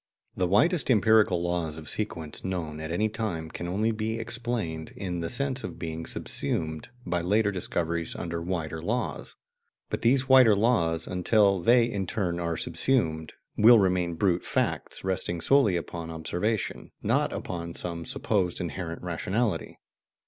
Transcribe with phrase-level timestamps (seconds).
[0.35, 5.19] The widest empirical laws of sequence known at any time can only be "explained" in
[5.21, 9.35] the sense of being subsumed by later discoveries under wider laws;
[9.91, 15.39] but these wider laws, until they in turn are subsumed, will remain brute facts, resting
[15.39, 19.77] solely upon observation, not upon some supposed inherent rationality.